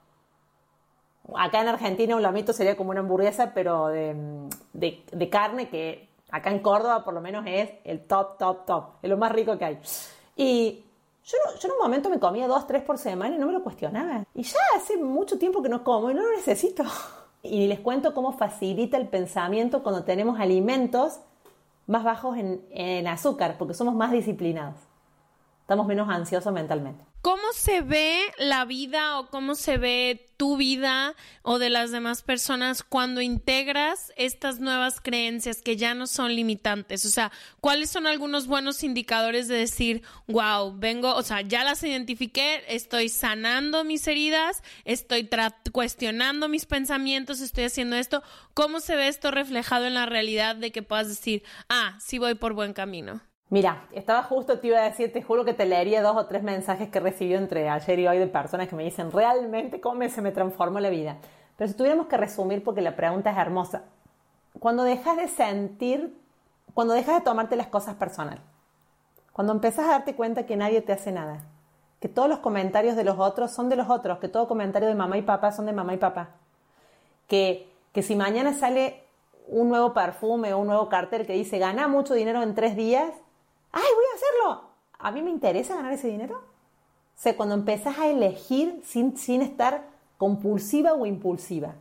[1.37, 6.51] Acá en Argentina un lomito sería como una hamburguesa, pero de, de carne que acá
[6.51, 9.65] en Córdoba por lo menos es el top, top, top, es lo más rico que
[9.65, 9.79] hay.
[10.37, 10.85] Y
[11.25, 14.25] yo, en un momento me comía dos, tres por semana y no me lo cuestionaba.
[14.35, 16.85] Y ya hace mucho tiempo que no como y no lo necesito.
[17.45, 21.19] Y les cuento cómo facilita el pensamiento cuando tenemos alimentos
[21.89, 24.77] más bajos en, en azúcar, porque somos más disciplinados.
[25.73, 27.03] Estamos menos ansiosos mentalmente.
[27.23, 32.21] ¿Cómo se ve la vida o cómo se ve tu vida o de las demás
[32.21, 37.07] personas cuando integras estas nuevas creencias que ya no son limitantes?
[37.07, 41.83] O sea, ¿cuáles son algunos buenos indicadores de decir, wow, vengo, o sea, ya las
[41.83, 45.27] identifiqué, estoy sanando mis heridas, estoy
[45.73, 48.23] cuestionando mis pensamientos, estoy haciendo esto?
[48.53, 52.35] ¿Cómo se ve esto reflejado en la realidad de que puedas decir, ah, sí voy
[52.35, 53.23] por buen camino?
[53.53, 56.43] Mira, estaba justo, te iba a decir, te juro que te leería dos o tres
[56.43, 60.09] mensajes que he recibido entre ayer y hoy de personas que me dicen realmente cómo
[60.09, 61.19] se me transformó la vida.
[61.59, 63.83] Pero si tuviéramos que resumir, porque la pregunta es hermosa,
[64.59, 66.19] cuando dejas de sentir,
[66.73, 68.41] cuando dejas de tomarte las cosas personal,
[69.35, 71.43] cuando empezás a darte cuenta que nadie te hace nada,
[72.01, 74.95] que todos los comentarios de los otros son de los otros, que todo comentario de
[74.95, 76.31] mamá y papá son de mamá y papá,
[77.27, 79.05] que, que si mañana sale
[79.47, 83.13] un nuevo perfume o un nuevo cartel que dice gana mucho dinero en tres días,
[83.73, 84.71] ¡ay, voy a hacerlo!
[84.99, 86.37] ¿A mí me interesa ganar ese dinero?
[86.37, 89.87] O sea, cuando empezás a elegir sin, sin estar
[90.19, 91.75] compulsiva o impulsiva.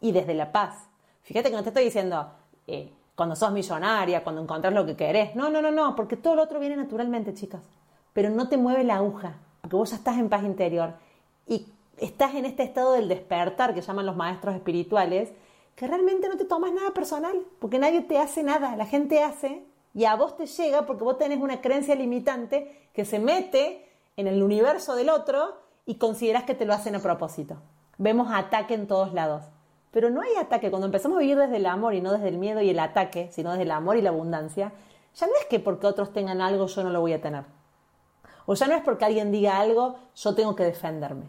[0.00, 0.88] Y desde la paz.
[1.22, 2.30] Fíjate que no te estoy diciendo
[2.66, 5.34] eh, cuando sos millonaria, cuando encontrás lo que querés.
[5.34, 7.62] No, no, no, no, porque todo lo otro viene naturalmente, chicas.
[8.12, 10.94] Pero no te mueve la aguja, porque vos ya estás en paz interior.
[11.46, 11.66] Y
[11.96, 15.32] estás en este estado del despertar que llaman los maestros espirituales,
[15.74, 19.64] que realmente no te tomas nada personal, porque nadie te hace nada, la gente hace
[19.94, 24.26] y a vos te llega porque vos tenés una creencia limitante que se mete en
[24.26, 27.56] el universo del otro y consideras que te lo hacen a propósito.
[27.96, 29.44] Vemos ataque en todos lados.
[29.90, 30.70] Pero no hay ataque.
[30.70, 33.30] Cuando empezamos a vivir desde el amor y no desde el miedo y el ataque,
[33.32, 34.72] sino desde el amor y la abundancia,
[35.14, 37.44] ya no es que porque otros tengan algo yo no lo voy a tener.
[38.46, 41.26] O ya no es porque alguien diga algo yo tengo que defenderme.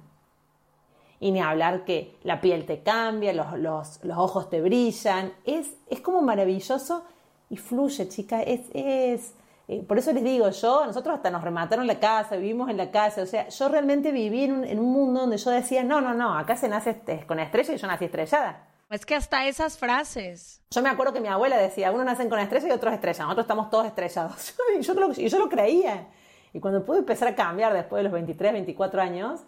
[1.21, 5.33] Y ni hablar que la piel te cambia, los, los, los ojos te brillan.
[5.43, 7.03] Es, es como maravilloso
[7.49, 9.33] y fluye, chica, es, es
[9.67, 12.89] eh, por eso les digo, yo, nosotros hasta nos remataron la casa, vivimos en la
[12.89, 16.01] casa, o sea, yo realmente viví en un, en un mundo donde yo decía, no,
[16.01, 18.65] no, no, acá se nace este, con estrella y yo nací estrellada.
[18.89, 20.63] Es que hasta esas frases.
[20.71, 23.43] Yo me acuerdo que mi abuela decía, unos nacen con estrella y otros estrellas, nosotros
[23.43, 24.55] estamos todos estrellados.
[24.79, 26.07] y, yo lo, y yo lo creía.
[26.51, 29.41] Y cuando pude empezar a cambiar después de los 23, 24 años,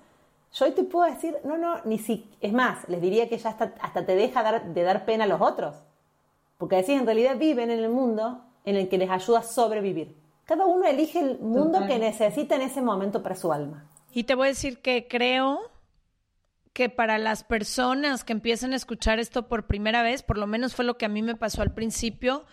[0.53, 3.49] yo hoy te puedo decir, no, no, ni si, es más, les diría que ya
[3.49, 5.75] hasta, hasta te deja dar, de dar pena a los otros.
[6.61, 10.15] Porque decís, en realidad viven en el mundo en el que les ayuda a sobrevivir.
[10.45, 13.89] Cada uno elige el mundo que necesita en ese momento para su alma.
[14.11, 15.59] Y te voy a decir que creo
[16.71, 20.75] que para las personas que empiezan a escuchar esto por primera vez, por lo menos
[20.75, 22.45] fue lo que a mí me pasó al principio,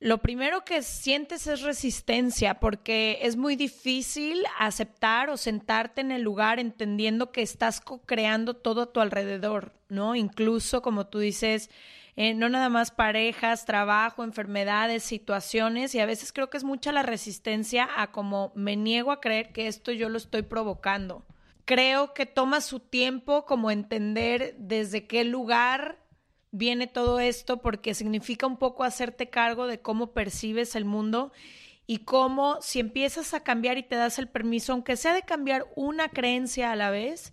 [0.00, 6.22] lo primero que sientes es resistencia porque es muy difícil aceptar o sentarte en el
[6.22, 10.16] lugar entendiendo que estás creando todo a tu alrededor, ¿no?
[10.16, 11.70] Incluso como tú dices,
[12.16, 16.90] eh, no nada más parejas, trabajo, enfermedades, situaciones y a veces creo que es mucha
[16.90, 21.26] la resistencia a como me niego a creer que esto yo lo estoy provocando.
[21.66, 25.98] Creo que toma su tiempo como entender desde qué lugar
[26.52, 31.32] viene todo esto porque significa un poco hacerte cargo de cómo percibes el mundo
[31.86, 35.66] y cómo si empiezas a cambiar y te das el permiso, aunque sea de cambiar
[35.76, 37.32] una creencia a la vez,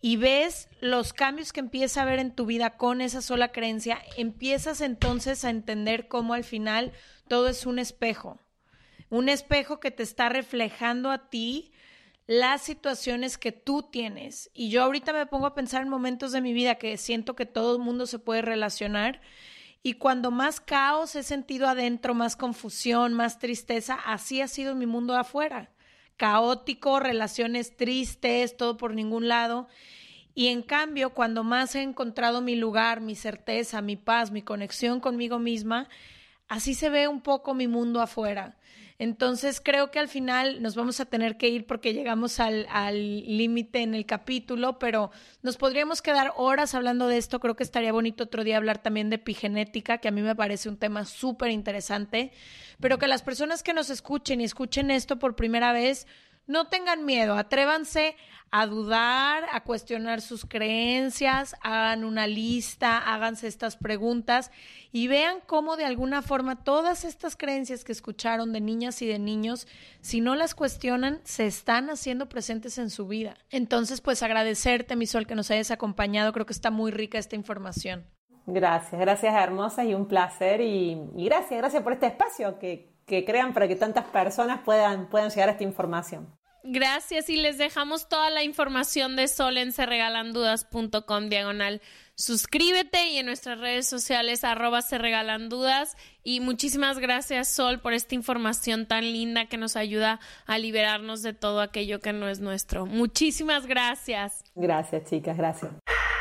[0.00, 4.00] y ves los cambios que empieza a ver en tu vida con esa sola creencia,
[4.16, 6.92] empiezas entonces a entender cómo al final
[7.26, 8.38] todo es un espejo,
[9.10, 11.72] un espejo que te está reflejando a ti
[12.28, 14.50] las situaciones que tú tienes.
[14.52, 17.46] Y yo ahorita me pongo a pensar en momentos de mi vida que siento que
[17.46, 19.22] todo el mundo se puede relacionar.
[19.82, 24.84] Y cuando más caos he sentido adentro, más confusión, más tristeza, así ha sido mi
[24.84, 25.72] mundo afuera.
[26.18, 29.68] Caótico, relaciones tristes, todo por ningún lado.
[30.34, 35.00] Y en cambio, cuando más he encontrado mi lugar, mi certeza, mi paz, mi conexión
[35.00, 35.88] conmigo misma,
[36.46, 38.57] así se ve un poco mi mundo afuera.
[39.00, 42.66] Entonces creo que al final nos vamos a tener que ir porque llegamos al
[43.36, 47.38] límite en el capítulo, pero nos podríamos quedar horas hablando de esto.
[47.38, 50.68] Creo que estaría bonito otro día hablar también de epigenética, que a mí me parece
[50.68, 52.32] un tema súper interesante,
[52.80, 56.08] pero que las personas que nos escuchen y escuchen esto por primera vez,
[56.48, 58.16] no tengan miedo, atrévanse
[58.50, 64.50] a dudar, a cuestionar sus creencias, hagan una lista, háganse estas preguntas
[64.90, 69.18] y vean cómo de alguna forma todas estas creencias que escucharon de niñas y de
[69.18, 69.68] niños,
[70.00, 73.36] si no las cuestionan, se están haciendo presentes en su vida.
[73.50, 76.32] Entonces, pues agradecerte, mi sol, que nos hayas acompañado.
[76.32, 78.06] Creo que está muy rica esta información.
[78.46, 83.52] Gracias, gracias hermosa y un placer y, gracias, gracias por este espacio que, que crean
[83.54, 86.38] para que tantas personas puedan, puedan llegar a esta información.
[86.70, 91.80] Gracias y les dejamos toda la información de Sol en serregalandudas.com diagonal.
[92.14, 95.96] Suscríbete y en nuestras redes sociales arroba se regalan dudas.
[96.24, 101.32] Y muchísimas gracias Sol por esta información tan linda que nos ayuda a liberarnos de
[101.32, 102.86] todo aquello que no es nuestro.
[102.86, 104.44] Muchísimas gracias.
[104.54, 105.72] Gracias chicas, gracias.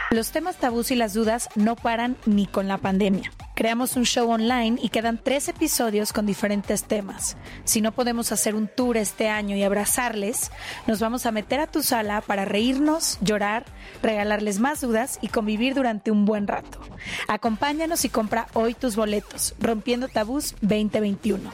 [0.09, 3.33] Los temas tabús y las dudas no paran ni con la pandemia.
[3.55, 7.35] Creamos un show online y quedan tres episodios con diferentes temas.
[7.65, 10.49] Si no podemos hacer un tour este año y abrazarles,
[10.85, 13.65] nos vamos a meter a tu sala para reírnos, llorar,
[14.01, 16.79] regalarles más dudas y convivir durante un buen rato.
[17.27, 21.51] Acompáñanos y compra hoy tus boletos, Rompiendo Tabús 2021.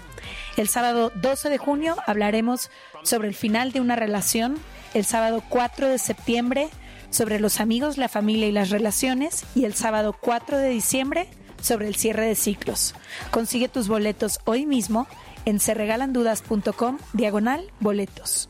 [0.57, 2.69] El sábado 12 de junio hablaremos
[3.01, 4.59] sobre el final de una relación.
[4.93, 6.69] El sábado 4 de septiembre
[7.13, 11.27] sobre los amigos, la familia y las relaciones y el sábado 4 de diciembre
[11.61, 12.95] sobre el cierre de ciclos.
[13.31, 15.07] Consigue tus boletos hoy mismo
[15.45, 18.49] en serregalandudas.com diagonal boletos.